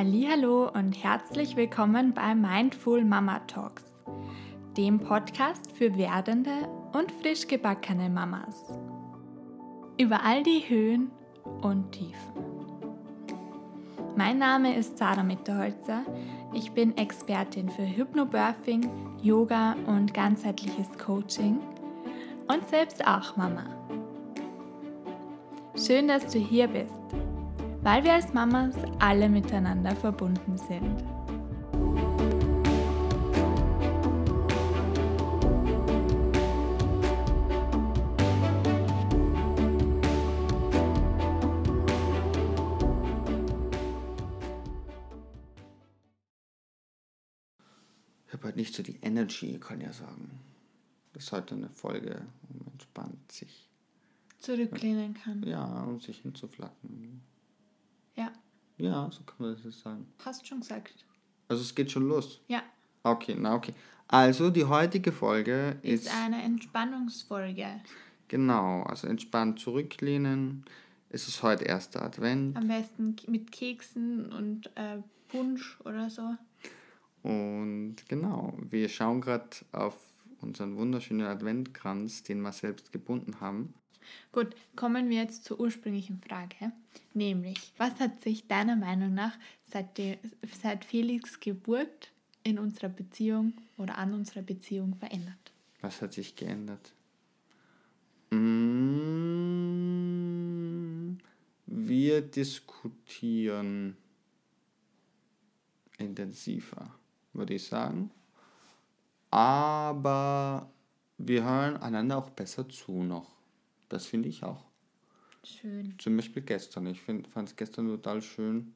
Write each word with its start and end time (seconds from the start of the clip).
Hallo 0.00 0.70
und 0.74 0.92
herzlich 1.02 1.56
willkommen 1.56 2.14
bei 2.14 2.32
Mindful 2.32 3.04
Mama 3.04 3.40
Talks, 3.48 3.82
dem 4.76 5.00
Podcast 5.00 5.72
für 5.72 5.96
werdende 5.96 6.52
und 6.92 7.10
frisch 7.10 7.48
gebackene 7.48 8.08
Mamas. 8.08 8.78
Über 9.98 10.22
all 10.22 10.44
die 10.44 10.60
Höhen 10.68 11.10
und 11.62 11.90
Tiefen. 11.90 12.32
Mein 14.16 14.38
Name 14.38 14.76
ist 14.76 14.98
Sarah 14.98 15.24
Mitterholzer. 15.24 16.04
Ich 16.54 16.70
bin 16.70 16.96
Expertin 16.96 17.68
für 17.68 17.82
Hypnobirthing, 17.82 18.88
Yoga 19.20 19.74
und 19.88 20.14
ganzheitliches 20.14 20.96
Coaching 21.04 21.58
und 22.46 22.68
selbst 22.68 23.04
auch 23.04 23.36
Mama. 23.36 23.64
Schön, 25.74 26.06
dass 26.06 26.24
du 26.28 26.38
hier 26.38 26.68
bist 26.68 27.27
weil 27.82 28.04
wir 28.04 28.14
als 28.14 28.32
Mamas 28.32 28.74
alle 28.98 29.28
miteinander 29.28 29.94
verbunden 29.94 30.58
sind. 30.58 31.04
Ich 48.26 48.34
habe 48.34 48.44
halt 48.44 48.56
nicht 48.56 48.74
so 48.74 48.82
die 48.82 48.98
Energy, 49.02 49.58
kann 49.58 49.80
ja 49.80 49.92
sagen. 49.92 50.40
Das 51.12 51.24
ist 51.24 51.32
heute 51.32 51.54
eine 51.54 51.70
Folge, 51.70 52.26
wo 52.42 52.58
man 52.58 52.72
entspannt 52.72 53.32
sich 53.32 53.68
zurücklehnen 54.38 55.14
kann. 55.14 55.42
Ja, 55.42 55.84
um 55.84 55.98
sich 55.98 56.18
hinzuflacken. 56.18 57.22
Ja. 58.18 58.32
Ja, 58.78 59.10
so 59.10 59.22
kann 59.22 59.36
man 59.38 59.54
das 59.54 59.64
jetzt 59.64 59.80
sagen. 59.80 60.06
Hast 60.24 60.46
schon 60.46 60.60
gesagt. 60.60 61.04
Also 61.48 61.62
es 61.62 61.74
geht 61.74 61.90
schon 61.90 62.08
los? 62.08 62.40
Ja. 62.48 62.62
Okay, 63.02 63.36
na 63.38 63.54
okay. 63.54 63.74
Also 64.08 64.50
die 64.50 64.64
heutige 64.64 65.12
Folge 65.12 65.78
ist, 65.82 66.06
ist 66.06 66.14
eine 66.14 66.42
Entspannungsfolge. 66.42 67.80
Genau, 68.28 68.82
also 68.82 69.06
entspannt 69.06 69.60
zurücklehnen. 69.60 70.64
Es 71.10 71.28
ist 71.28 71.42
heute 71.42 71.64
erster 71.64 72.02
Advent. 72.02 72.56
Am 72.56 72.68
besten 72.68 73.16
mit 73.28 73.52
Keksen 73.52 74.32
und 74.32 74.66
äh, 74.76 74.98
Punsch 75.28 75.78
oder 75.84 76.10
so. 76.10 76.34
Und 77.22 77.96
genau, 78.08 78.56
wir 78.68 78.88
schauen 78.88 79.20
gerade 79.20 79.48
auf 79.72 79.96
unseren 80.40 80.76
wunderschönen 80.76 81.26
Adventkranz, 81.26 82.22
den 82.22 82.40
wir 82.40 82.52
selbst 82.52 82.92
gebunden 82.92 83.40
haben. 83.40 83.74
Gut, 84.32 84.54
kommen 84.76 85.10
wir 85.10 85.18
jetzt 85.18 85.44
zur 85.44 85.60
ursprünglichen 85.60 86.20
Frage, 86.20 86.72
nämlich, 87.14 87.72
was 87.76 87.98
hat 87.98 88.20
sich 88.22 88.46
deiner 88.46 88.76
Meinung 88.76 89.14
nach 89.14 89.36
seit, 89.66 89.98
de, 89.98 90.18
seit 90.62 90.84
Felix 90.84 91.40
Geburt 91.40 92.10
in 92.44 92.58
unserer 92.58 92.88
Beziehung 92.88 93.52
oder 93.76 93.98
an 93.98 94.14
unserer 94.14 94.42
Beziehung 94.42 94.94
verändert? 94.96 95.52
Was 95.80 96.02
hat 96.02 96.12
sich 96.12 96.34
geändert? 96.36 96.92
Mm, 98.30 99.08
wir 101.66 102.20
diskutieren 102.22 103.96
intensiver, 105.98 106.94
würde 107.32 107.54
ich 107.54 107.64
sagen. 107.64 108.10
Aber 109.30 110.70
wir 111.18 111.44
hören 111.44 111.76
einander 111.76 112.18
auch 112.18 112.30
besser 112.30 112.68
zu 112.68 113.02
noch. 113.02 113.37
Das 113.88 114.06
finde 114.06 114.28
ich 114.28 114.44
auch. 114.44 114.64
Schön. 115.44 115.94
Zum 115.98 116.16
Beispiel 116.16 116.42
gestern. 116.42 116.86
Ich 116.86 117.00
fand 117.00 117.28
es 117.36 117.56
gestern 117.56 117.86
total 117.86 118.22
schön. 118.22 118.74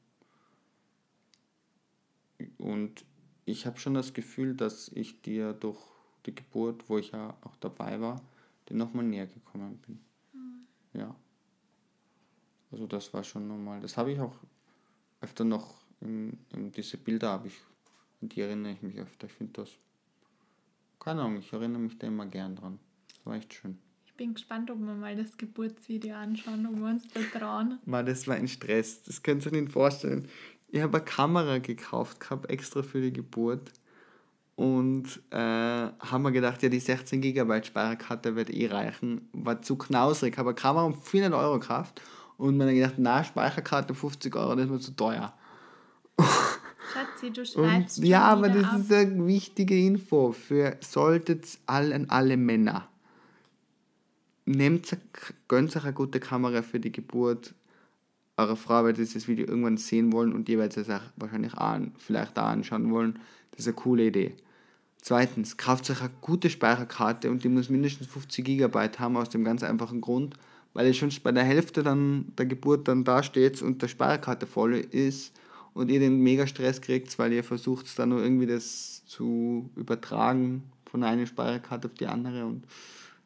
Und 2.59 3.05
ich 3.45 3.67
habe 3.67 3.79
schon 3.79 3.95
das 3.95 4.15
Gefühl, 4.15 4.55
dass 4.55 4.89
ich 4.89 5.23
dir 5.23 5.53
durch 5.53 5.81
die 6.27 6.35
Geburt, 6.35 6.89
wo 6.89 6.99
ich 6.99 7.11
ja 7.11 7.37
auch 7.43 7.57
dabei 7.57 8.01
war, 8.01 8.23
dir 8.69 8.77
nochmal 8.77 9.05
näher 9.05 9.27
gekommen 9.27 9.79
bin. 9.87 10.01
Mhm. 10.33 11.01
Ja. 11.01 11.15
Also 12.71 12.87
das 12.87 13.13
war 13.13 13.25
schon 13.25 13.49
normal. 13.49 13.81
Das 13.81 13.97
habe 13.97 14.13
ich 14.13 14.21
auch 14.21 14.37
öfter 15.21 15.45
noch, 15.45 15.83
in, 16.01 16.39
in 16.53 16.73
diese 16.73 16.97
Bilder 16.97 17.31
habe 17.31 17.49
ich, 17.49 17.61
an 18.21 18.29
die 18.29 18.41
erinnere 18.41 18.73
ich 18.73 18.83
mich 18.83 18.99
öfter. 18.99 19.27
Ich 19.27 19.33
finde 19.33 19.63
das, 19.63 19.71
keine 20.99 21.23
Ahnung, 21.23 21.39
ich 21.39 21.53
erinnere 21.53 21.81
mich 21.81 21.99
da 21.99 22.07
immer 22.07 22.27
gern 22.27 22.57
dran. 22.57 22.79
Das 23.09 23.27
war 23.27 23.35
echt 23.35 23.53
schön. 23.53 23.79
Ich 24.13 24.19
bin 24.19 24.35
gespannt, 24.35 24.71
ob 24.71 24.79
wir 24.79 24.93
mal 24.93 25.17
das 25.17 25.39
Geburtsvideo 25.39 26.15
anschauen, 26.15 26.67
ob 26.67 26.77
wir 26.79 26.85
uns 26.87 27.05
da 27.09 27.39
trauen. 27.39 27.79
Mal, 27.87 28.05
das 28.05 28.29
war 28.29 28.35
ein 28.35 28.47
Stress. 28.47 29.03
Das 29.05 29.23
könnt 29.23 29.47
ihr 29.47 29.53
euch 29.53 29.59
nicht 29.59 29.73
vorstellen. 29.73 30.29
Ich 30.69 30.83
habe 30.83 30.99
eine 30.99 31.05
Kamera 31.05 31.59
gekauft 31.59 32.21
gehabt, 32.21 32.51
extra 32.51 32.83
für 32.83 33.01
die 33.01 33.13
Geburt. 33.13 33.73
Und 34.55 35.23
äh, 35.31 35.39
haben 35.39 36.23
wir 36.25 36.31
gedacht, 36.31 36.63
ja, 36.63 36.69
die 36.69 36.79
16 36.79 37.23
GB 37.23 37.63
Speicherkarte 37.65 38.37
wird 38.37 38.51
eh 38.51 38.67
reichen. 38.67 39.31
War 39.33 39.63
zu 39.63 39.77
knausrig. 39.77 40.37
Habe 40.37 40.51
eine 40.51 40.57
Kamera 40.57 40.85
um 40.85 40.95
400 40.95 41.41
Euro 41.41 41.59
gekauft. 41.59 42.03
Und 42.37 42.59
man 42.59 42.69
hat 42.69 42.75
gedacht, 42.75 42.95
na, 42.99 43.25
Speicherkarte 43.25 43.95
50 43.95 44.37
Euro, 44.37 44.55
das 44.55 44.67
ist 44.67 44.71
mir 44.71 44.79
zu 44.79 44.95
teuer. 44.95 45.33
Schatzi, 46.21 47.31
du 47.33 47.47
schreibst 47.47 47.99
und, 47.99 48.05
Ja, 48.05 48.25
aber 48.25 48.51
das 48.51 48.65
ab. 48.67 48.81
ist 48.81 48.93
eine 48.93 49.27
wichtige 49.27 49.75
Info 49.75 50.33
für 50.33 50.77
solltet 50.81 51.59
alle, 51.65 52.05
alle 52.09 52.37
Männer 52.37 52.92
nehmt, 54.53 54.97
gönnt 55.49 55.77
euch 55.77 55.85
eine 55.85 55.93
gute 55.93 56.21
Kamera 56.21 56.63
für 56.63 56.81
die 56.81 56.93
Geburt. 56.93 57.55
Eure 58.37 58.57
Frau 58.57 58.85
wird 58.85 58.99
dieses 58.99 59.29
Video 59.29 59.47
irgendwann 59.47 59.77
sehen 59.77 60.13
wollen 60.13 60.33
und 60.33 60.49
ihr 60.49 60.59
werdet 60.59 60.77
es 60.77 60.91
auch 60.91 61.03
wahrscheinlich 61.17 61.55
an, 61.55 61.93
vielleicht 61.99 62.37
da 62.37 62.47
anschauen 62.47 62.91
wollen. 62.91 63.19
Das 63.51 63.61
ist 63.61 63.67
eine 63.67 63.75
coole 63.75 64.07
Idee. 64.07 64.37
Zweitens, 65.03 65.57
kauft 65.57 65.91
euch 65.91 66.01
eine 66.01 66.11
gute 66.21 66.49
Speicherkarte 66.49 67.31
und 67.31 67.43
die 67.43 67.49
muss 67.49 67.69
mindestens 67.69 68.07
50 68.07 68.45
GB 68.45 68.89
haben, 68.99 69.17
aus 69.17 69.31
dem 69.31 69.43
ganz 69.43 69.63
einfachen 69.63 70.01
Grund, 70.01 70.37
weil 70.75 70.87
ihr 70.87 70.95
schon 70.95 71.11
bei 71.23 71.33
der 71.33 71.45
Hälfte 71.45 71.83
dann 71.83 72.33
der 72.39 72.47
Geburt 72.47 72.87
dann 72.87 73.05
da 73.05 73.23
steht 73.23 73.61
und 73.63 73.83
der 73.83 73.89
Speicherkarte 73.89 74.47
voll 74.47 74.75
ist 74.75 75.33
und 75.75 75.91
ihr 75.91 75.99
den 75.99 76.21
mega 76.21 76.47
Stress 76.47 76.81
kriegt, 76.81 77.19
weil 77.19 77.33
ihr 77.33 77.45
versucht 77.45 77.99
dann 77.99 78.11
nur 78.11 78.23
irgendwie 78.23 78.47
das 78.47 79.05
zu 79.07 79.71
übertragen 79.75 80.63
von 80.87 81.03
einer 81.03 81.27
Speicherkarte 81.27 81.89
auf 81.89 81.95
die 81.95 82.07
andere 82.07 82.47
und 82.47 82.65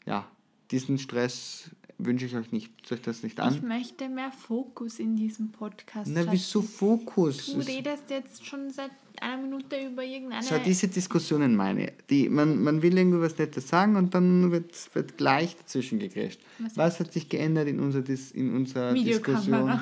ja, 0.06 0.26
diesen 0.70 0.98
Stress 0.98 1.70
wünsche 1.98 2.26
ich 2.26 2.36
euch 2.36 2.52
nicht. 2.52 2.70
Euch 2.90 3.02
das 3.02 3.22
nicht 3.22 3.40
an? 3.40 3.54
Ich 3.54 3.62
möchte 3.62 4.08
mehr 4.08 4.30
Fokus 4.30 4.98
in 4.98 5.16
diesem 5.16 5.50
Podcast. 5.50 6.10
Na, 6.12 6.30
wieso 6.30 6.62
Fokus? 6.62 7.46
Du 7.46 7.58
redest 7.60 8.10
jetzt 8.10 8.44
schon 8.44 8.70
seit 8.70 8.90
einer 9.20 9.42
Minute 9.42 9.76
über 9.86 10.04
irgendeine. 10.04 10.44
Schau, 10.46 10.58
diese 10.58 10.88
Diskussionen 10.88 11.56
meine 11.56 11.92
die 12.10 12.28
man, 12.28 12.62
man 12.62 12.82
will 12.82 12.96
irgendwie 12.96 13.20
was 13.20 13.38
Nettes 13.38 13.68
sagen 13.68 13.96
und 13.96 14.14
dann 14.14 14.50
wird, 14.52 14.94
wird 14.94 15.16
gleich 15.16 15.56
dazwischen 15.56 15.98
gegrätscht. 15.98 16.40
Was, 16.58 16.76
was 16.76 17.00
hat 17.00 17.12
sich 17.12 17.28
geändert 17.28 17.68
in 17.68 17.80
unserer, 17.80 18.02
Dis, 18.02 18.30
in 18.32 18.54
unserer 18.54 18.92
Diskussion? 18.92 19.80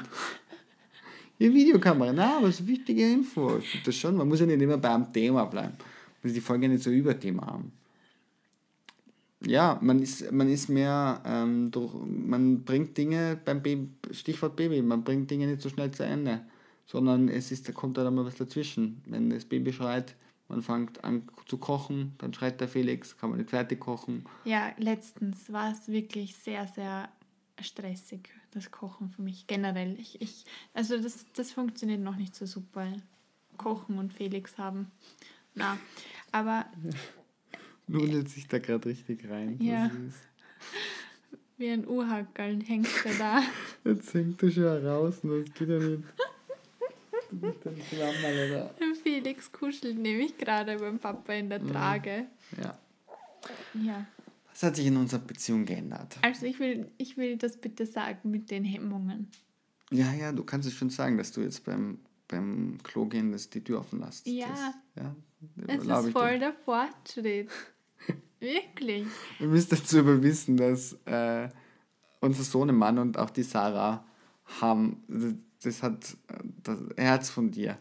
Ja, 1.37 1.53
Videokamera, 1.53 2.13
na, 2.13 2.39
aber 2.39 2.53
so 2.53 2.65
wichtige 2.65 3.11
Info. 3.11 3.59
Ich 3.59 3.83
das 3.83 3.97
schon, 3.97 4.17
man 4.17 4.29
muss 4.29 4.39
ja 4.39 4.47
nicht 4.47 4.63
immer 4.63 4.79
beim 4.79 5.13
Thema 5.13 5.45
bleiben. 5.47 5.75
Man 5.77 6.23
muss 6.23 6.33
die 6.33 6.41
Folge 6.41 6.69
nicht 6.69 6.85
so 6.85 6.91
über 6.91 7.19
Thema 7.19 7.45
haben 7.47 7.73
ja, 9.47 9.79
man 9.81 10.01
ist, 10.01 10.31
man 10.33 10.49
ist 10.49 10.69
mehr, 10.69 11.23
ähm, 11.25 11.71
durch, 11.71 11.93
man 12.05 12.65
bringt 12.65 12.97
Dinge 12.97 13.39
beim 13.45 13.63
Baby, 13.63 13.91
Stichwort 14.11 14.57
Baby, 14.57 14.83
man 14.83 15.05
bringt 15.05 15.31
Dinge 15.31 15.47
nicht 15.47 15.63
so 15.63 15.69
schnell 15.69 15.91
zu 15.91 16.05
Ende, 16.05 16.43
sondern 16.87 17.29
es 17.29 17.53
ist, 17.53 17.69
da 17.69 17.73
kommt 17.73 17.97
da 17.97 18.11
mal 18.11 18.25
was 18.25 18.37
dazwischen. 18.37 19.03
Wenn 19.07 19.31
das 19.31 19.45
Baby 19.45 19.73
schreit, 19.73 20.15
man 20.49 20.63
fängt 20.63 21.03
an 21.05 21.29
zu 21.47 21.59
kochen, 21.59 22.15
dann 22.19 22.35
schreit 22.35 22.61
der 22.61 22.69
Felix, 22.69 23.17
kann 23.17 23.31
man 23.31 23.39
nicht 23.39 23.51
fertig 23.51 23.81
kochen. 23.81 24.25
Ja, 24.45 24.73
letztens 24.79 25.53
war 25.53 25.73
es 25.73 25.89
wirklich 25.89 26.37
sehr, 26.37 26.67
sehr 26.67 27.09
stressig, 27.61 28.31
das 28.51 28.71
Kochen 28.71 29.11
für 29.11 29.23
mich 29.23 29.47
generell. 29.47 29.99
Ich, 29.99 30.21
ich, 30.21 30.45
also 30.73 31.01
das, 31.01 31.25
das 31.35 31.53
funktioniert 31.53 32.01
noch 32.01 32.17
nicht 32.17 32.35
so 32.35 32.47
super. 32.47 32.87
Kochen 33.57 33.99
und 33.99 34.13
Felix 34.13 34.59
haben. 34.59 34.91
Na, 35.55 35.79
aber 36.33 36.67
Nudelt 37.87 38.29
sich 38.29 38.49
da 38.49 38.59
gerade 38.59 38.89
richtig 38.89 39.29
rein. 39.29 39.59
Ja. 39.61 39.91
Wie 41.57 41.69
ein 41.69 41.87
Urhackerl 41.87 42.63
hängt 42.63 42.89
er 43.05 43.15
da. 43.15 43.43
Jetzt 43.85 44.13
hängt 44.15 44.43
er 44.43 44.51
schon 44.51 44.87
raus, 44.87 45.21
das 45.23 45.55
geht 45.55 45.69
ja 45.69 45.79
nicht. 45.79 46.03
Oder? 47.93 48.75
Felix 49.03 49.51
kuschelt 49.53 49.99
nämlich 49.99 50.39
gerade 50.39 50.79
beim 50.79 50.99
Papa 50.99 51.33
in 51.33 51.51
der 51.51 51.61
mhm. 51.61 51.69
Trage. 51.69 52.27
Ja. 52.63 52.79
Ja. 53.75 54.07
Was 54.51 54.63
hat 54.63 54.77
sich 54.77 54.87
in 54.87 54.97
unserer 54.97 55.21
Beziehung 55.21 55.65
geändert? 55.65 56.17
Also 56.23 56.47
ich 56.47 56.59
will, 56.61 56.91
ich 56.97 57.17
will 57.17 57.37
das 57.37 57.57
bitte 57.57 57.87
sagen 57.87 58.31
mit 58.31 58.51
den 58.51 58.65
Hemmungen. 58.65 59.29
Ja, 59.91 60.13
ja, 60.13 60.33
du 60.33 60.45
kannst 60.45 60.69
es 60.69 60.75
schon 60.75 60.91
sagen, 60.91 61.19
dass 61.19 61.33
du 61.33 61.41
jetzt 61.41 61.65
beim, 61.65 61.99
beim 62.29 62.79
Klo 62.83 63.07
gehen 63.07 63.33
dass 63.33 63.51
die 63.51 63.63
Tür 63.63 63.81
offen 63.81 64.01
lässt. 64.01 64.27
Ja. 64.27 64.47
Das, 64.47 65.05
ja 65.05 65.17
es 65.67 65.83
ist 65.83 66.13
voll 66.13 66.35
dir. 66.35 66.39
der 66.39 66.53
Fortschritt. 66.53 67.51
Wirklich. 68.45 69.07
Ihr 69.41 69.47
müsst 69.49 69.73
dazu 69.73 69.99
aber 70.01 70.23
wissen, 70.23 70.57
dass 70.57 70.93
äh, 71.07 71.49
unser 72.21 72.43
Sohnemann 72.43 72.99
und 72.99 73.19
auch 73.19 73.31
die 73.31 73.43
Sarah 73.43 74.05
haben, 74.61 75.03
das 75.63 75.83
hat 75.83 76.17
das 76.63 76.79
Herz 76.97 77.31
von 77.31 77.51
dir. 77.51 77.79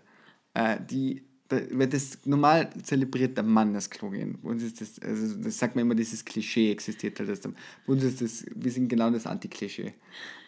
äh, 0.54 0.77
die, 0.89 1.24
wird 1.50 1.94
das 1.94 2.19
normal 2.25 2.69
zelebriert 2.81 3.38
der 3.38 3.44
Mann 3.44 3.74
das 3.74 3.89
Klo 3.89 4.10
gehen. 4.10 4.39
Bei 4.42 4.50
uns 4.50 4.63
ist 4.63 4.81
das, 4.81 5.00
also 5.00 5.36
das 5.36 5.57
sagt 5.57 5.75
man 5.75 5.83
immer, 5.83 5.95
dieses 5.95 6.25
Klischee 6.25 6.71
existiert 6.71 7.19
halt. 7.19 7.30
Das, 7.30 7.42
bei 7.42 7.51
uns 7.86 8.04
ist 8.04 8.21
das, 8.21 8.45
wir 8.56 8.71
sind 8.71 8.88
genau 8.88 9.09
das 9.12 9.27
Anti-Klischee. 9.27 9.94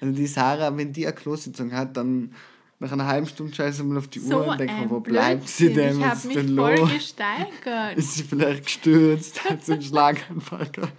Also 0.01 0.15
die 0.15 0.27
Sarah, 0.27 0.75
wenn 0.75 0.93
die 0.93 1.05
eine 1.05 1.15
Klositzung 1.15 1.71
hat, 1.73 1.95
dann 1.97 2.33
nach 2.79 2.91
einer 2.91 3.05
halben 3.07 3.27
Stunde 3.27 3.53
scheiße 3.55 3.83
mal 3.83 3.97
auf 3.97 4.07
die 4.07 4.19
So 4.19 4.35
Uhr 4.37 4.47
und 4.47 4.59
denkt 4.59 4.73
man, 4.73 4.83
ein 4.83 4.89
wo 4.89 4.99
bleibt 4.99 5.47
sie 5.47 5.73
denn? 5.73 5.99
Ich 5.99 6.05
habe 6.05 6.27
mich 6.27 6.35
denn 6.37 6.55
voll 6.55 6.75
los? 6.75 6.93
gesteigert. 6.93 7.97
Ist 7.97 8.15
sie 8.15 8.23
vielleicht 8.23 8.65
gestürzt? 8.65 9.43
Hat 9.49 9.63
sie 9.65 9.73
einen 9.73 9.81
Schlaganfall 9.81 10.69
gehabt? 10.71 10.93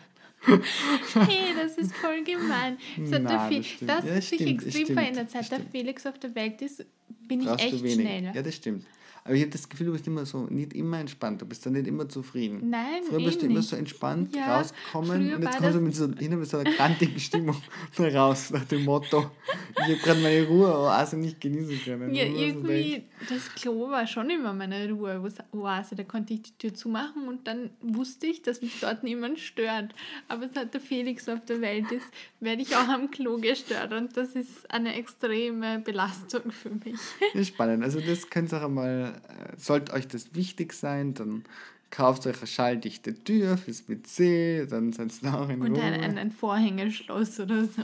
Hey, 0.47 1.55
das 1.61 1.77
ist 1.77 1.95
voll 1.97 2.23
gemein. 2.23 2.79
Das, 2.97 3.07
hat 3.13 3.13
der 3.13 3.37
Nein, 3.37 3.63
Fe- 3.65 3.85
das 3.87 4.03
das 4.03 4.05
Ja, 4.09 4.15
sich 4.21 4.27
stimmt, 4.41 4.65
extrem 4.67 4.87
verändert. 4.97 5.31
Seit 5.31 5.51
der. 5.51 5.61
Felix 5.73 6.07
auf 6.07 6.19
der 6.21 6.35
Welt 6.37 6.63
ist, 6.63 6.85
bin 7.27 7.41
ich 7.41 7.47
Brauchst 7.47 7.65
echt 7.65 7.73
du 7.75 7.83
wenig. 7.83 7.95
schneller. 7.97 8.33
Ja, 8.35 8.43
das 8.43 8.55
stimmt. 8.55 8.85
Aber 9.27 9.35
ich 9.35 9.43
habe 9.43 9.51
das 9.53 9.69
Gefühl, 9.69 9.87
du 9.87 9.93
bist 9.93 10.07
immer 10.07 10.25
so, 10.25 10.45
nicht 10.45 10.73
immer 10.73 10.99
entspannt, 11.01 11.43
du 11.43 11.47
bist 11.47 11.67
dann 11.67 11.75
nicht 11.75 11.87
immer 11.87 12.09
zufrieden. 12.09 12.71
Nein, 12.71 13.03
Früher 13.09 13.21
eh 13.21 13.25
bist 13.25 13.43
du 13.43 13.47
immer 13.47 13.57
nicht. 13.59 13.69
so 13.69 13.77
entspannt 13.77 14.35
Ja, 14.35 14.57
rausgekommen 14.59 15.35
und 15.35 15.43
jetzt 15.43 15.59
kommst 15.59 15.77
du 15.77 15.81
mit 15.81 15.95
so, 15.97 16.09
hin 16.17 16.39
mit 16.39 16.49
so 16.49 16.59
einer 16.59 16.71
grantigen 16.71 17.19
Stimmung 17.19 17.57
raus, 17.99 18.51
nach 18.51 18.65
dem 18.65 18.85
Motto, 18.85 19.31
ich 19.77 19.83
habe 19.83 19.97
gerade 19.97 20.21
meine 20.21 20.47
Ruhe-Oase 20.47 21.17
nicht 21.17 21.41
genießen 21.41 21.81
können. 21.85 22.15
Ja, 22.15 22.27
so 22.27 22.37
irgendwie, 22.37 22.91
denkt, 22.93 23.07
das 23.29 23.55
Klo 23.55 23.91
war 23.91 24.07
schon 24.07 24.31
immer 24.31 24.53
meine 24.53 24.89
Ruhe-Oase. 24.91 25.95
Da 25.97 26.05
konnte 26.05 26.35
ich 26.35 26.43
die 26.43 26.59
Tür 26.59 26.75
zumachen 26.75 27.29
und 27.29 27.47
dann 27.47 27.71
wusste 27.83 28.27
ich, 28.27 28.43
dass 28.43 28.63
mich 28.63 28.81
dort 28.81 29.03
niemand 29.03 29.39
stört. 29.39 29.95
Aber 30.29 30.49
seit 30.49 30.73
der 30.73 30.81
Felix 30.81 31.29
auf 31.29 31.45
der 31.45 31.61
Welt 31.61 31.91
ist, 31.93 32.07
werde 32.41 32.63
ich 32.63 32.75
auch 32.77 32.89
am 32.89 33.11
Klo 33.11 33.39
gestört 33.39 33.93
und 33.93 34.17
das 34.17 34.31
ist 34.31 34.71
eine 34.71 34.95
extreme 34.95 35.81
Belastung 35.81 36.51
für 36.51 36.71
mich. 36.71 37.01
Das 37.33 37.43
ist 37.43 37.49
spannend. 37.49 37.83
Also 37.85 38.01
das 38.01 38.29
könnt 38.31 38.53
ihr 38.53 38.59
auch 38.59 38.65
einmal, 38.65 39.16
sollte 39.57 39.93
euch 39.93 40.07
das 40.09 40.35
wichtig 40.35 40.73
sein, 40.73 41.15
dann 41.15 41.45
kauft 41.91 42.27
euch 42.27 42.39
eine 42.39 42.47
schalldichte 42.47 43.15
Tür 43.15 43.57
fürs 43.57 43.89
WC, 43.89 44.67
dann 44.67 44.93
seid 44.93 45.13
ihr 45.23 45.35
auch 45.35 45.49
in 45.49 45.63
Und 45.63 45.79
ein, 45.79 46.19
ein, 46.19 46.31
Vorhängeschloss 46.31 47.39
oder 47.41 47.65
so. 47.65 47.83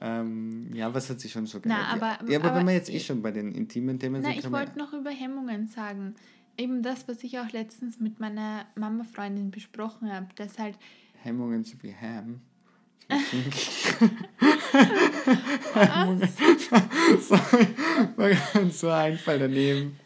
Ähm, 0.00 0.70
ja, 0.72 0.92
was 0.94 1.10
hat 1.10 1.20
sich 1.20 1.30
schon 1.32 1.46
so 1.46 1.60
Na, 1.64 1.92
geändert? 1.92 2.00
ja, 2.02 2.18
aber- 2.20 2.30
ja, 2.30 2.38
aber, 2.38 2.48
aber- 2.50 2.58
wenn 2.60 2.66
wir 2.66 2.74
jetzt 2.74 2.90
eh 2.90 2.98
schon 3.00 3.20
bei 3.20 3.30
den 3.30 3.52
intimen 3.52 3.98
Themen 3.98 4.22
Na, 4.22 4.30
sind, 4.30 4.38
ich 4.38 4.50
wollte 4.50 4.78
noch 4.78 4.92
über 4.94 5.10
Hemmungen 5.10 5.68
sagen. 5.68 6.14
Eben 6.56 6.82
das, 6.82 7.06
was 7.06 7.22
ich 7.22 7.38
auch 7.38 7.52
letztens 7.52 8.00
mit 8.00 8.18
meiner 8.18 8.64
Mama-Freundin 8.74 9.50
besprochen 9.50 10.10
habe, 10.12 10.26
dass 10.36 10.58
halt 10.58 10.76
Hemmungen 11.22 11.62
so 11.64 11.74
wie 11.82 11.94
Ham. 11.94 12.40
Sorry, 17.20 17.66
war 18.16 18.30
ganz 18.54 18.80
so 18.80 18.88
ein 18.88 19.12
Einfall 19.12 19.38
daneben. 19.38 19.98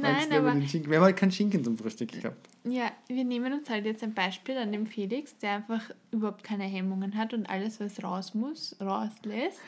Nein, 0.00 0.32
aber 0.32 0.54
Wir 0.54 0.96
haben 0.96 1.04
halt 1.04 1.16
keinen 1.16 1.32
Schinken 1.32 1.62
zum 1.64 1.76
Frühstück 1.78 2.10
gehabt. 2.12 2.48
ja, 2.64 2.90
wir 3.08 3.24
nehmen 3.24 3.52
uns 3.52 3.68
halt 3.70 3.84
jetzt 3.84 4.02
ein 4.02 4.14
Beispiel 4.14 4.56
an 4.56 4.72
dem 4.72 4.86
Felix, 4.86 5.36
der 5.38 5.52
einfach 5.56 5.82
überhaupt 6.10 6.42
keine 6.44 6.64
Hemmungen 6.64 7.16
hat 7.16 7.32
und 7.34 7.48
alles, 7.48 7.78
was 7.80 8.02
raus 8.02 8.34
muss, 8.34 8.74
rauslässt. 8.80 9.60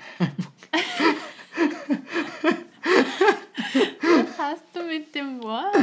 was 4.02 4.38
hast 4.38 4.64
du 4.74 4.82
mit 4.84 5.14
dem 5.14 5.42
Wort? 5.42 5.74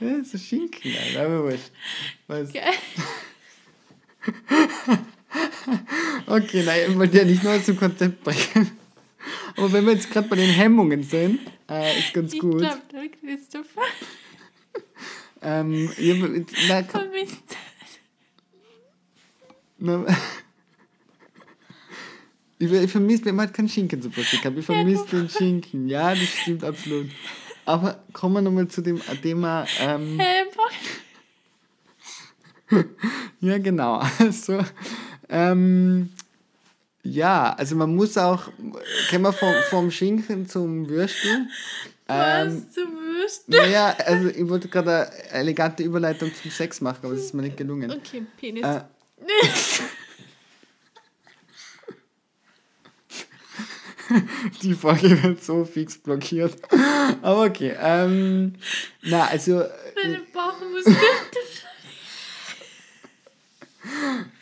Ja, 0.00 0.22
so 0.24 0.38
Schinken, 0.38 0.92
Alter, 1.06 1.26
aber 1.26 1.44
wurscht. 1.44 1.70
Was? 2.26 2.52
Gell? 2.52 2.62
Okay, 6.26 6.62
nein, 6.64 6.90
ich 6.90 6.98
wollte 6.98 7.18
ja 7.18 7.24
nicht 7.24 7.42
nur 7.42 7.56
dem 7.58 7.76
Konzept 7.76 8.22
bringen. 8.24 8.70
Aber 9.56 9.72
wenn 9.72 9.84
wir 9.86 9.92
jetzt 9.94 10.10
gerade 10.10 10.28
bei 10.28 10.36
den 10.36 10.50
Hemmungen 10.50 11.02
sind, 11.02 11.40
äh, 11.68 11.98
ist 11.98 12.12
ganz 12.14 12.32
Ich 12.34 12.40
gut. 12.40 12.58
glaube, 12.58 12.80
der 12.92 13.08
Christopher 13.08 13.82
Ähm, 15.42 15.90
ich 15.96 15.98
jetzt- 15.98 16.54
na, 16.68 16.82
vermisst. 16.84 17.56
na, 19.78 20.04
ich, 22.58 22.70
ich 22.72 22.90
vermisse, 22.90 23.24
wir 23.24 23.32
haben 23.32 23.40
halt 23.40 23.52
keinen 23.54 23.68
Schinken 23.68 24.00
zu 24.00 24.08
gehabt. 24.10 24.56
Ich 24.58 24.64
vermisse 24.64 25.04
den 25.06 25.28
Schinken. 25.28 25.88
Ja, 25.88 26.14
das 26.14 26.28
stimmt 26.28 26.62
absolut. 26.64 27.10
Aber 27.64 28.02
kommen 28.12 28.34
wir 28.36 28.42
nochmal 28.42 28.68
zu 28.68 28.80
dem 28.82 29.00
Thema. 29.22 29.66
Ähm. 29.80 30.20
Ja, 33.40 33.58
genau. 33.58 34.00
Also, 34.18 34.64
ähm, 35.32 36.10
ja, 37.02 37.54
also 37.54 37.74
man 37.74 37.94
muss 37.96 38.16
auch, 38.16 38.48
kennen 39.08 39.24
wir 39.24 39.32
vom, 39.32 39.52
vom 39.70 39.90
Schinken 39.90 40.48
zum 40.48 40.88
Würstel. 40.88 41.48
Ähm, 42.08 42.66
Was 42.66 42.74
du 42.74 42.80
wirst. 42.82 43.48
naja, 43.48 43.96
also 44.04 44.28
ich 44.28 44.48
wollte 44.48 44.68
gerade 44.68 45.10
eine 45.10 45.30
elegante 45.30 45.82
Überleitung 45.82 46.30
zum 46.34 46.50
Sex 46.50 46.80
machen, 46.80 47.00
aber 47.02 47.14
es 47.14 47.24
ist 47.24 47.34
mir 47.34 47.42
nicht 47.42 47.56
gelungen. 47.56 47.90
Okay, 47.90 48.24
Penis. 48.38 48.64
Äh, 48.64 48.82
die 54.62 54.74
Folge 54.74 55.22
wird 55.22 55.42
so 55.42 55.64
fix 55.64 55.98
blockiert. 55.98 56.56
Aber 57.22 57.44
okay. 57.44 57.74
Ähm, 57.80 58.54
na, 59.02 59.26
also, 59.26 59.64
Meine 60.02 60.20
Bauchmuskeln. 60.32 60.96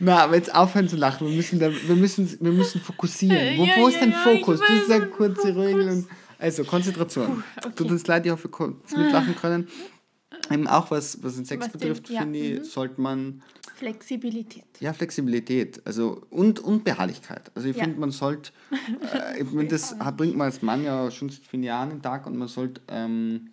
Na, 0.01 0.25
aber 0.25 0.35
jetzt 0.37 0.55
aufhören 0.55 0.89
zu 0.89 0.97
lachen. 0.97 1.29
Wir 1.29 1.37
müssen, 1.37 1.59
da, 1.59 1.71
wir 1.71 1.97
müssen, 1.97 2.37
wir 2.41 2.53
müssen 2.53 2.81
fokussieren. 2.81 3.59
Wo, 3.59 3.65
Ja, 3.65 3.75
wo 3.79 3.89
ist 3.89 3.95
ja, 3.95 4.01
dein 4.01 4.11
ja, 4.13 4.19
Fokus? 4.19 4.61
Das 4.61 4.71
ist 4.71 4.91
eine 4.91 5.07
kurze. 5.07 5.55
Regel. 5.57 6.05
Also, 6.39 6.65
Konzentration. 6.65 7.45
okay. 7.59 7.73
Tut 7.77 7.91
uns 7.91 8.07
leid, 8.07 8.25
ich 8.25 8.33
hoffe, 8.33 8.45
wir 8.45 8.51
konnten 8.51 9.01
mitlachen 9.01 9.37
können. 9.37 9.69
Eben 10.51 10.67
auch 10.67 10.91
was, 10.91 11.23
was 11.23 11.37
den 11.37 11.45
Sex 11.45 11.67
Was 11.67 11.73
den- 11.73 11.81
betrifft, 11.81 12.09
ja, 12.11 12.23
finde 12.23 12.39
ich, 12.39 12.59
mhm. 12.61 12.65
sollte 12.65 13.01
man 13.01 13.43
Flexibilität. 13.77 14.65
Ja, 14.81 14.93
Flexibilität 14.93 15.81
also 15.87 16.23
und, 16.31 16.61
und 16.61 16.85
Beharrlichkeit. 16.85 17.51
Also 17.55 17.69
ich 17.69 17.77
finde, 17.77 17.99
man 17.99 18.11
sollte, 18.11 18.53
äh, 19.35 19.43
ich 19.43 19.69
das 19.69 19.97
bringt 20.17 20.37
man 20.37 20.47
als 20.47 20.61
Mann 20.63 20.85
ja 20.85 21.11
schon 21.11 21.31
seit 21.31 21.47
vielen 21.47 21.63
Jahren 21.63 21.91
den 21.91 22.03
Tag 22.03 22.27
und 22.27 22.37
man 22.37 22.49
sollte, 22.49 22.81
ähm, 22.89 23.51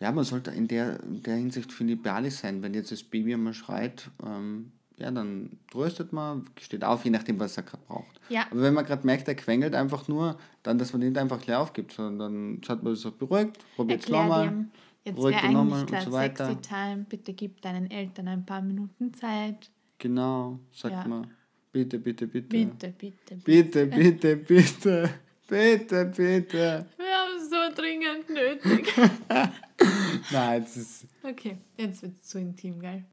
ja, 0.00 0.12
man 0.12 0.24
sollte 0.24 0.50
in 0.50 0.66
der, 0.68 1.00
in 1.02 1.22
der 1.22 1.36
Hinsicht, 1.36 1.72
finde 1.72 1.94
ich, 1.94 2.02
beharrlich 2.02 2.36
sein. 2.36 2.62
Wenn 2.62 2.74
jetzt 2.74 2.90
das 2.92 3.02
Baby 3.02 3.34
einmal 3.34 3.54
schreit, 3.54 4.10
ähm, 4.24 4.72
ja, 4.98 5.10
dann 5.10 5.58
tröstet 5.70 6.12
man, 6.12 6.44
steht 6.58 6.84
auf, 6.84 7.04
je 7.04 7.10
nachdem, 7.10 7.38
was 7.38 7.56
er 7.56 7.62
gerade 7.64 7.82
braucht. 7.86 8.20
Ja. 8.28 8.46
Aber 8.50 8.62
wenn 8.62 8.74
man 8.74 8.84
gerade 8.84 9.06
merkt, 9.06 9.28
er 9.28 9.34
quengelt 9.34 9.74
einfach 9.74 10.08
nur, 10.08 10.38
dann, 10.62 10.78
dass 10.78 10.92
man 10.92 11.00
nicht 11.00 11.18
einfach 11.18 11.40
gleich 11.40 11.56
aufgibt, 11.56 11.92
sondern 11.92 12.18
dann 12.58 12.68
hat 12.68 12.82
man 12.82 12.94
sich 12.96 13.10
beruhigt, 13.12 13.58
probiert 13.76 14.02
es 14.04 14.08
nochmal. 14.08 14.66
jetzt 15.04 15.18
ruhig 15.18 15.34
wäre 15.36 15.44
eigentlich 15.46 15.80
und 15.80 15.86
gerade 15.90 16.04
so 16.04 16.12
weiter. 16.12 16.46
sexy 16.46 16.60
time, 16.62 17.06
bitte 17.08 17.32
gib 17.34 17.60
deinen 17.60 17.90
Eltern 17.90 18.28
ein 18.28 18.44
paar 18.46 18.62
Minuten 18.62 19.12
Zeit. 19.14 19.70
Genau, 19.98 20.58
sagt 20.72 20.94
Ja. 20.94 21.06
man. 21.06 21.26
Bitte, 21.72 21.98
bitte, 21.98 22.26
bitte. 22.26 22.48
Bitte, 22.48 22.94
bitte, 22.98 23.36
bitte. 23.36 23.86
Bitte, 23.86 23.86
bitte, 23.96 24.36
bitte. 24.36 25.10
Bitte, 25.48 26.04
bitte. 26.06 26.86
Wir 26.96 27.06
haben 27.06 27.36
es 27.38 27.50
so 27.50 27.56
dringend 27.80 28.28
nötig. 28.30 28.92
Nein, 30.32 30.62
jetzt 30.62 30.76
ist. 30.76 31.06
Okay, 31.22 31.58
jetzt 31.76 32.02
wird 32.02 32.14
es 32.14 32.22
zu 32.22 32.38
intim, 32.40 32.80
geil. 32.80 33.04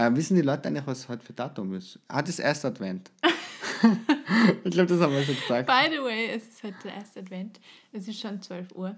Äh, 0.00 0.16
wissen 0.16 0.34
die 0.34 0.40
Leute 0.40 0.68
eigentlich, 0.68 0.86
was 0.86 1.06
heute 1.10 1.22
für 1.22 1.34
Datum 1.34 1.74
ist? 1.74 1.98
Hat 2.08 2.26
es 2.26 2.38
erst 2.38 2.64
Advent? 2.64 3.10
ich 4.64 4.70
glaube, 4.70 4.86
das 4.86 4.98
haben 4.98 5.12
wir 5.12 5.22
schon 5.22 5.34
gesagt. 5.34 5.66
By 5.66 5.94
the 5.94 6.02
way, 6.02 6.30
es 6.34 6.48
ist 6.48 6.62
heute 6.62 6.76
der 6.84 6.94
erste 6.94 7.20
Advent. 7.20 7.60
Es 7.92 8.08
ist 8.08 8.18
schon 8.18 8.40
12 8.40 8.72
Uhr. 8.72 8.96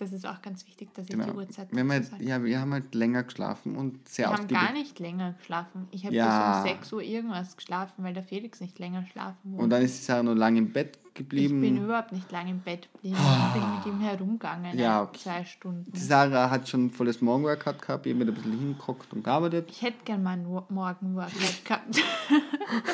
Das 0.00 0.12
ist 0.12 0.26
auch 0.26 0.40
ganz 0.42 0.66
wichtig, 0.66 0.92
dass 0.94 1.04
ich 1.04 1.10
die 1.10 1.16
Genau. 1.20 1.34
Uhrzeit 1.34 1.70
Wir 1.72 1.80
haben, 1.80 1.90
halt, 1.92 2.10
ja, 2.20 2.42
wir 2.42 2.58
haben 2.58 2.72
halt 2.72 2.94
länger 2.94 3.22
geschlafen 3.22 3.76
und 3.76 4.08
sehr 4.08 4.28
Wir 4.30 4.36
haben 4.36 4.48
gar 4.48 4.72
nicht 4.72 4.98
länger 4.98 5.34
geschlafen. 5.38 5.86
Ich 5.90 6.06
habe 6.06 6.14
Ja. 6.14 6.62
bis 6.62 6.72
um 6.72 6.76
6 6.78 6.92
Uhr 6.94 7.02
irgendwas 7.02 7.54
geschlafen, 7.56 8.02
weil 8.02 8.14
der 8.14 8.24
Felix 8.24 8.60
nicht 8.60 8.78
länger 8.78 9.04
schlafen 9.06 9.36
wollte. 9.52 9.62
Und 9.64 9.70
dann 9.70 9.82
ist 9.82 9.98
die 10.00 10.04
Sarah 10.04 10.22
noch 10.22 10.34
lange 10.34 10.58
im 10.58 10.72
Bett 10.72 10.98
ich 11.04 11.14
geblieben. 11.14 11.60
bin 11.60 11.84
überhaupt 11.84 12.12
nicht 12.12 12.32
lange 12.32 12.50
im 12.52 12.60
Bett 12.60 12.88
geblieben. 12.94 13.16
Ich 13.18 13.52
bin 13.60 13.74
mit 13.76 13.86
ihm 13.86 14.00
herumgegangen. 14.00 14.78
Ja, 14.78 14.82
Ja, 14.84 15.02
okay. 15.02 15.18
Zwei 15.18 15.44
Stunden. 15.44 15.92
Die 15.92 15.98
Sarah 16.00 16.48
hat 16.48 16.66
schon 16.66 16.90
volles 16.90 17.20
Morgenworkout 17.20 17.82
gehabt, 17.82 18.06
ich 18.06 18.14
habe 18.14 18.24
ein 18.24 18.34
bisschen 18.34 18.58
hingeguckt 18.58 19.12
und 19.12 19.22
gearbeitet. 19.22 19.68
Ich 19.70 19.82
hätte 19.82 19.98
gern 20.06 20.22
mal 20.22 20.42
Wo- 20.46 20.64
Morgenworkout 20.70 21.30
gehabt. 21.66 22.00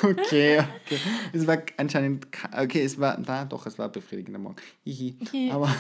Okay, 0.03 0.59
okay. 0.61 0.99
Es 1.33 1.47
war 1.47 1.59
anscheinend, 1.77 2.33
ka- 2.33 2.63
okay, 2.65 2.83
es 2.83 2.99
war, 2.99 3.17
na 3.25 3.45
doch, 3.45 3.65
es 3.67 3.79
war 3.79 3.89
befriedigender 3.91 4.41
Morgen. 4.41 4.57
Hihi. 4.85 5.51
Aber, 5.53 5.69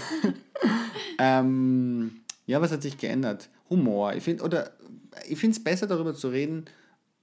ähm, 1.18 2.20
ja, 2.46 2.60
was 2.60 2.72
hat 2.72 2.82
sich 2.82 2.98
geändert? 2.98 3.48
Humor. 3.70 4.14
Ich 4.14 4.22
finde, 4.24 4.44
oder, 4.44 4.72
ich 5.28 5.38
finde 5.38 5.56
es 5.56 5.62
besser, 5.64 5.86
darüber 5.86 6.14
zu 6.14 6.28
reden, 6.28 6.66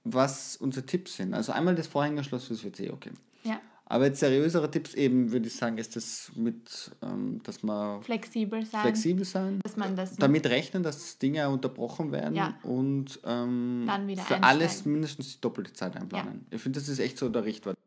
was 0.04 0.56
unsere 0.56 0.84
Tipps 0.84 1.16
sind. 1.16 1.32
Also 1.34 1.52
einmal 1.52 1.74
das 1.74 1.86
Vorhängerschloss 1.86 2.44
fürs 2.46 2.62
WC, 2.64 2.90
okay. 2.90 3.10
ja, 3.42 3.58
Aber 3.86 4.04
jetzt 4.04 4.20
seriösere 4.20 4.70
Tipps 4.70 4.92
eben, 4.94 5.32
würde 5.32 5.46
ich 5.46 5.56
sagen, 5.56 5.78
ist 5.78 5.96
das 5.96 6.30
mit, 6.36 6.90
ähm, 7.02 7.40
dass 7.44 7.62
man 7.62 8.02
flexibel 8.02 8.66
sein. 8.66 8.82
flexibel 8.82 9.24
sein, 9.24 9.60
Dass 9.62 9.76
man 9.78 9.96
das 9.96 10.16
damit 10.16 10.44
rechnen, 10.46 10.82
dass 10.82 11.16
Dinge 11.18 11.48
unterbrochen 11.48 12.12
werden 12.12 12.34
Ja. 12.36 12.54
und 12.62 13.18
ähm, 13.24 13.88
für 14.26 14.42
alles 14.42 14.84
mindestens 14.84 15.34
die 15.36 15.40
doppelte 15.40 15.72
Zeit 15.72 15.96
einplanen. 15.96 16.46
Ich 16.50 16.60
finde, 16.60 16.78
das 16.78 16.88
ist 16.90 16.98
echt 16.98 17.16
so 17.16 17.30
der 17.30 17.44
Richtwert. 17.46 17.78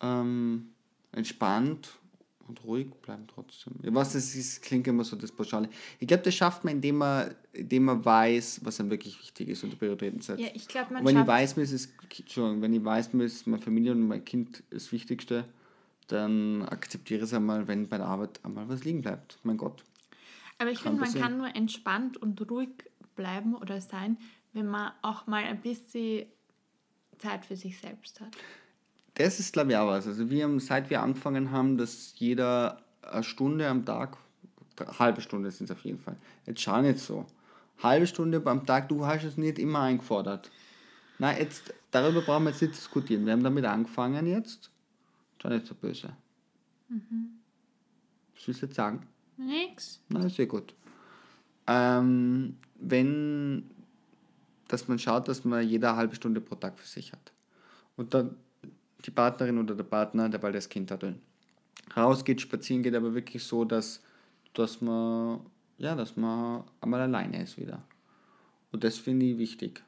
Ähm, 0.00 0.70
entspannt, 1.12 1.90
und 2.48 2.64
ruhig 2.64 2.88
bleiben 3.02 3.26
trotzdem. 3.26 3.74
Was 3.82 4.12
das 4.12 4.34
ist, 4.34 4.62
klingt 4.62 4.86
immer 4.86 5.04
so 5.04 5.16
das 5.16 5.30
Pauschale. 5.30 5.68
Ich 5.98 6.08
glaube, 6.08 6.22
das 6.22 6.34
schafft 6.34 6.64
man, 6.64 6.74
indem 6.74 6.96
man, 6.96 7.34
indem 7.52 7.84
man 7.84 8.04
weiß, 8.04 8.60
was 8.64 8.80
einem 8.80 8.90
wirklich 8.90 9.18
wichtig 9.20 9.48
ist 9.48 9.62
und 9.64 9.70
die 9.70 9.76
Prioritäten 9.76 10.20
setzt. 10.20 10.40
Ja, 10.40 10.48
ich 10.54 10.66
glaube, 10.66 10.94
man 10.94 11.02
Und 11.02 11.14
wenn 11.14 11.20
ich 11.20 11.26
weiß, 11.26 11.56
mir 11.56 11.62
ist 11.62 11.72
es, 11.72 11.88
Entschuldigung, 12.18 12.62
wenn 12.62 12.72
ich 12.72 12.84
weiß, 12.84 13.12
mir 13.12 13.24
ist 13.24 13.46
meine 13.46 13.62
Familie 13.62 13.92
und 13.92 14.08
mein 14.08 14.24
Kind 14.24 14.62
das 14.70 14.90
Wichtigste, 14.92 15.44
dann 16.08 16.62
akzeptiere 16.62 17.24
es 17.24 17.34
einmal, 17.34 17.68
wenn 17.68 17.88
bei 17.88 17.98
der 17.98 18.06
Arbeit 18.06 18.40
einmal 18.42 18.68
was 18.68 18.84
liegen 18.84 19.02
bleibt. 19.02 19.38
Mein 19.42 19.58
Gott. 19.58 19.84
Aber 20.58 20.70
ich 20.70 20.80
finde, 20.80 20.98
man 20.98 21.06
passieren. 21.06 21.28
kann 21.28 21.38
nur 21.38 21.54
entspannt 21.54 22.16
und 22.16 22.50
ruhig 22.50 22.70
bleiben 23.14 23.54
oder 23.54 23.80
sein, 23.80 24.16
wenn 24.52 24.66
man 24.66 24.92
auch 25.02 25.26
mal 25.26 25.44
ein 25.44 25.60
bisschen 25.60 26.26
Zeit 27.18 27.44
für 27.44 27.56
sich 27.56 27.78
selbst 27.78 28.20
hat. 28.20 28.36
Das 29.18 29.40
ist, 29.40 29.52
glaube 29.52 29.72
ich, 29.72 29.76
auch 29.76 29.88
was. 29.88 30.06
Also 30.06 30.30
wir 30.30 30.44
haben, 30.44 30.60
seit 30.60 30.90
wir 30.90 31.02
angefangen 31.02 31.50
haben, 31.50 31.76
dass 31.76 32.14
jeder 32.16 32.80
eine 33.02 33.24
Stunde 33.24 33.68
am 33.68 33.84
Tag, 33.84 34.16
halbe 34.98 35.20
Stunde 35.20 35.50
sind 35.50 35.68
es 35.68 35.76
auf 35.76 35.82
jeden 35.82 35.98
Fall. 35.98 36.16
Jetzt 36.46 36.60
schau 36.60 36.80
nicht 36.80 37.00
so. 37.00 37.26
Halbe 37.82 38.06
Stunde 38.06 38.40
am 38.44 38.64
Tag, 38.64 38.88
du 38.88 39.04
hast 39.04 39.24
es 39.24 39.36
nicht 39.36 39.58
immer 39.58 39.80
eingefordert. 39.80 40.52
Nein, 41.18 41.36
jetzt, 41.40 41.74
darüber 41.90 42.20
brauchen 42.20 42.44
wir 42.44 42.50
jetzt 42.50 42.62
nicht 42.62 42.76
diskutieren. 42.76 43.26
Wir 43.26 43.32
haben 43.32 43.42
damit 43.42 43.64
angefangen 43.64 44.24
jetzt. 44.26 44.70
Schau 45.42 45.48
nicht 45.48 45.66
so 45.66 45.74
böse. 45.74 46.12
Was 48.36 48.46
willst 48.46 48.62
du 48.62 48.66
jetzt 48.66 48.76
sagen? 48.76 49.04
Nix. 49.36 50.00
Na, 50.08 50.28
sehr 50.28 50.46
gut. 50.46 50.74
Ähm, 51.66 52.56
wenn, 52.76 53.68
dass 54.68 54.86
man 54.86 55.00
schaut, 55.00 55.26
dass 55.26 55.44
man 55.44 55.66
jede 55.66 55.96
halbe 55.96 56.14
Stunde 56.14 56.40
pro 56.40 56.54
Tag 56.54 56.78
für 56.78 56.86
sich 56.86 57.12
hat. 57.12 57.32
Und 57.96 58.14
dann 58.14 58.36
die 59.04 59.10
Partnerin 59.10 59.58
oder 59.58 59.74
der 59.74 59.84
Partner, 59.84 60.28
der 60.28 60.38
bald 60.38 60.54
das 60.54 60.68
Kind 60.68 60.90
hat, 60.90 61.04
rausgeht, 61.96 62.40
spazieren 62.40 62.82
geht, 62.82 62.94
aber 62.94 63.14
wirklich 63.14 63.44
so, 63.44 63.64
dass, 63.64 64.02
dass 64.54 64.80
man, 64.80 65.40
ja, 65.78 65.94
dass 65.94 66.16
man 66.16 66.64
einmal 66.80 67.00
alleine 67.02 67.42
ist 67.42 67.56
wieder. 67.58 67.82
Und 68.72 68.84
das 68.84 68.98
finde 68.98 69.26
ich 69.26 69.38
wichtig, 69.38 69.82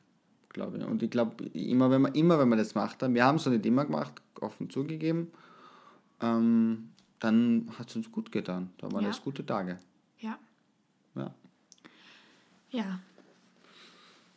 glaube 0.50 0.78
ich. 0.78 0.84
Und 0.84 1.02
ich 1.02 1.10
glaube, 1.10 1.44
immer 1.46 1.90
wenn 1.90 2.02
man, 2.02 2.14
immer 2.14 2.38
wenn 2.38 2.48
man 2.48 2.58
das 2.58 2.74
macht, 2.74 3.02
wir 3.02 3.24
haben 3.24 3.36
es 3.36 3.44
noch 3.46 3.52
nicht 3.52 3.66
immer 3.66 3.84
gemacht, 3.84 4.22
offen 4.40 4.70
zugegeben, 4.70 5.30
ähm, 6.22 6.90
dann 7.18 7.70
hat 7.78 7.90
es 7.90 7.96
uns 7.96 8.10
gut 8.10 8.32
getan. 8.32 8.70
Da 8.78 8.90
waren 8.92 9.02
Ja. 9.02 9.08
das 9.08 9.22
gute 9.22 9.44
Tage. 9.44 9.78
Ja. 10.18 10.38
Ja. 11.14 11.34
Ja. 12.70 13.00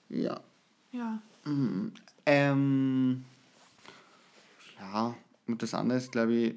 Ja. 0.09 0.41
Ja. 0.91 1.21
Ähm, 2.25 3.23
ja, 4.83 5.15
und 5.47 5.61
das 5.63 5.73
andere 5.73 5.97
ist, 5.97 6.11
glaube 6.11 6.33
ich, 6.33 6.55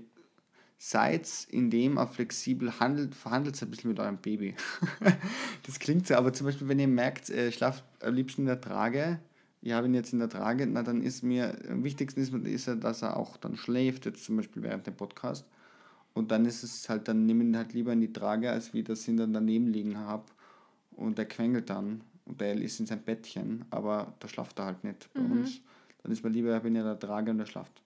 seid 0.78 1.28
in 1.50 1.70
dem 1.70 1.96
auch 1.96 2.10
flexibel, 2.10 2.78
handelt, 2.80 3.14
verhandelt 3.14 3.60
ein 3.62 3.70
bisschen 3.70 3.90
mit 3.90 4.00
eurem 4.00 4.18
Baby. 4.18 4.54
das 5.66 5.78
klingt 5.78 6.06
so, 6.06 6.14
aber 6.14 6.32
zum 6.32 6.46
Beispiel, 6.46 6.68
wenn 6.68 6.78
ihr 6.78 6.88
merkt, 6.88 7.30
äh, 7.30 7.50
schlaft 7.50 7.84
am 8.02 8.14
liebsten 8.14 8.42
in 8.42 8.46
der 8.48 8.60
Trage, 8.60 9.20
ich 9.62 9.72
habe 9.72 9.86
ihn 9.86 9.94
jetzt 9.94 10.12
in 10.12 10.18
der 10.18 10.28
Trage, 10.28 10.66
na 10.66 10.82
dann 10.82 11.02
ist 11.02 11.22
mir, 11.22 11.56
am 11.68 11.82
wichtigsten 11.82 12.20
ist, 12.20 12.32
ist 12.32 12.68
er, 12.68 12.76
dass 12.76 13.02
er 13.02 13.16
auch 13.16 13.36
dann 13.36 13.56
schläft, 13.56 14.04
jetzt 14.06 14.24
zum 14.24 14.36
Beispiel 14.36 14.62
während 14.62 14.86
dem 14.86 14.94
Podcast. 14.94 15.46
Und 16.14 16.30
dann 16.30 16.44
ist 16.46 16.62
es 16.62 16.88
halt, 16.88 17.08
dann 17.08 17.26
nehme 17.26 17.42
ich 17.42 17.50
ihn 17.50 17.56
halt 17.56 17.72
lieber 17.72 17.92
in 17.92 18.00
die 18.00 18.12
Trage, 18.12 18.50
als 18.50 18.72
wie 18.74 18.80
ich 18.80 19.08
ihn 19.08 19.16
dann 19.16 19.32
daneben 19.32 19.66
liegen 19.66 19.98
habe. 19.98 20.24
Und 20.92 21.18
er 21.18 21.26
quengelt 21.26 21.68
dann. 21.68 22.02
Und 22.24 22.40
er 22.40 22.54
ist 22.54 22.80
in 22.80 22.86
sein 22.86 23.02
Bettchen, 23.02 23.64
aber 23.70 24.14
da 24.20 24.28
schlaft 24.28 24.58
er 24.58 24.66
halt 24.66 24.84
nicht 24.84 25.12
bei 25.12 25.20
uns. 25.20 25.60
Dann 26.02 26.12
ist 26.12 26.22
mir 26.22 26.30
lieber, 26.30 26.50
ich 26.50 26.54
habe 26.54 26.68
ihn 26.68 26.76
in 26.76 26.84
der 26.84 26.98
Trage 26.98 27.30
und 27.30 27.40
er 27.40 27.46
schlaft. 27.46 27.82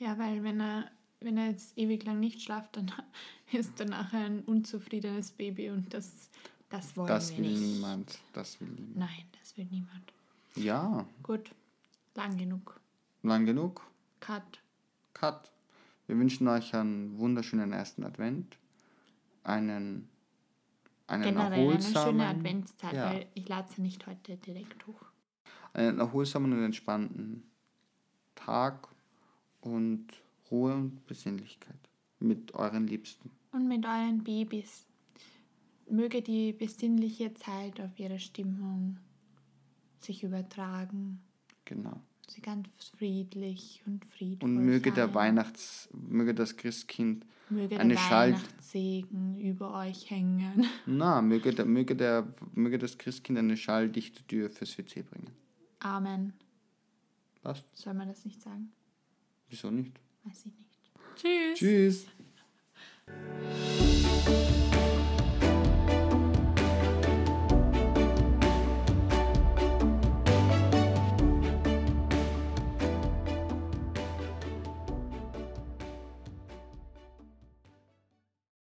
Ja, 0.00 0.18
weil 0.18 0.42
wenn 0.42 0.60
er, 0.60 0.90
wenn 1.20 1.36
er 1.36 1.50
jetzt 1.50 1.76
ewig 1.78 2.04
lang 2.04 2.18
nicht 2.20 2.40
schlaft, 2.42 2.76
dann 2.76 2.90
ist 3.52 3.78
er 3.78 3.86
nachher 3.86 4.24
ein 4.24 4.40
unzufriedenes 4.40 5.30
Baby 5.32 5.70
und 5.70 5.92
das, 5.94 6.30
das 6.70 6.96
wollen 6.96 7.08
Das 7.08 7.30
wir 7.30 7.38
will 7.44 7.50
nicht. 7.52 7.60
niemand. 7.60 8.18
Das 8.32 8.60
will 8.60 8.68
niemand. 8.68 8.96
Nein, 8.96 9.24
das 9.38 9.56
will 9.56 9.66
niemand. 9.70 10.12
Ja, 10.56 11.06
Gut, 11.22 11.50
lang 12.16 12.36
genug. 12.36 12.80
lang 13.22 13.44
genug. 13.46 13.82
Cut. 14.20 14.58
Cut. 15.14 15.50
Wir 16.06 16.16
wünschen 16.18 16.48
euch 16.48 16.74
einen 16.74 17.18
wunderschönen 17.18 17.72
ersten 17.72 18.02
Advent. 18.02 18.56
Einen, 19.44 20.08
einen 21.06 21.22
Generell 21.22 21.52
eine 21.52 21.56
erholsamen, 21.66 22.08
schöne 22.20 22.26
Adventszeit, 22.26 22.94
ja, 22.94 23.04
weil 23.12 23.26
ich 23.34 23.48
lade 23.48 23.68
sie 23.72 23.80
nicht 23.82 24.06
heute 24.06 24.36
direkt 24.38 24.86
hoch. 24.86 25.02
einen 25.72 25.98
erholsamen 25.98 26.52
und 26.52 26.64
entspannten 26.64 27.44
Tag 28.34 28.88
und 29.60 30.06
Ruhe 30.50 30.74
und 30.74 31.06
Besinnlichkeit 31.06 31.78
mit 32.18 32.54
euren 32.54 32.86
Liebsten. 32.86 33.30
Und 33.52 33.68
mit 33.68 33.84
euren 33.84 34.22
Babys. 34.22 34.86
Möge 35.88 36.22
die 36.22 36.52
besinnliche 36.52 37.34
Zeit 37.34 37.80
auf 37.80 37.98
ihre 37.98 38.18
Stimmung 38.18 38.98
sich 39.98 40.22
übertragen. 40.22 41.20
Genau. 41.64 42.00
Sie 42.28 42.40
ganz 42.40 42.68
friedlich 42.96 43.82
und 43.86 44.04
friedvoll 44.04 44.48
Und 44.48 44.64
möge 44.64 44.92
der 44.92 45.06
sein. 45.06 45.14
Weihnachts, 45.14 45.88
möge 45.92 46.32
das 46.32 46.56
Christkind 46.56 47.26
Möge 47.48 47.80
eine 47.80 47.94
der 47.94 48.00
Schalt- 48.00 48.34
Weihnachtssegen 48.36 49.40
über 49.40 49.74
euch 49.74 50.08
hängen. 50.10 50.64
Na, 50.86 51.20
möge, 51.22 51.52
der, 51.52 51.64
möge, 51.64 51.96
der, 51.96 52.32
möge 52.54 52.78
das 52.78 52.96
Christkind 52.98 53.38
eine 53.40 53.56
schalldichte 53.56 54.22
Tür 54.28 54.48
fürs 54.48 54.78
WC 54.78 55.02
bringen. 55.02 55.32
Amen. 55.80 56.34
Was? 57.42 57.64
Soll 57.74 57.94
man 57.94 58.06
das 58.06 58.24
nicht 58.24 58.40
sagen? 58.40 58.70
Wieso 59.50 59.70
nicht? 59.70 59.92
Weiß 60.24 60.46
ich 60.46 60.52
nicht. 60.56 61.58
Tschüss. 61.58 61.58
Tschüss. 61.58 62.06